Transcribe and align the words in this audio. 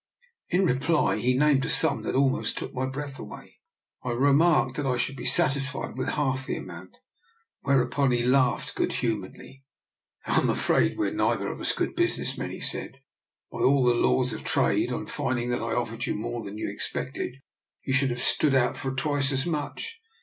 In 0.49 0.65
reply 0.65 1.17
he 1.17 1.37
named 1.37 1.63
a 1.63 1.69
sum 1.69 2.01
that 2.01 2.15
almost 2.15 2.57
took 2.57 2.73
my 2.73 2.87
breath 2.87 3.19
away. 3.19 3.59
I 4.03 4.09
re 4.13 4.33
marked 4.33 4.77
that 4.77 4.85
I 4.87 4.97
should 4.97 5.15
be 5.15 5.27
satisfied 5.27 5.95
with 5.95 6.07
half 6.07 6.47
the 6.47 6.55
amount, 6.57 6.97
whereupon 7.61 8.09
he 8.09 8.23
laughed 8.23 8.73
good 8.73 8.93
humouredly." 8.93 9.63
I'm 10.25 10.49
afraid 10.49 10.97
we're 10.97 11.13
neither 11.13 11.51
of 11.51 11.61
us 11.61 11.71
good 11.71 11.95
busi 11.95 12.17
ness 12.17 12.35
men," 12.35 12.49
he 12.49 12.59
said." 12.59 12.97
By 13.51 13.59
all 13.59 13.83
the 13.85 13.93
laws 13.93 14.33
of 14.33 14.43
trade, 14.43 14.91
on 14.91 15.05
finding 15.05 15.49
that 15.49 15.61
I 15.61 15.75
offered 15.75 16.07
you 16.07 16.15
more 16.15 16.41
than 16.43 16.57
you 16.57 16.67
expected, 16.67 17.35
you 17.83 17.93
should 17.93 18.09
have 18.09 18.23
stood 18.23 18.55
out 18.55 18.77
for 18.77 18.95
twice 18.95 19.31
as 19.31 19.45
much. 19.45 19.99